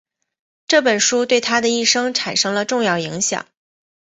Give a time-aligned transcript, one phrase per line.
[0.65, 3.45] 这本书对他的一生产生了重要影响。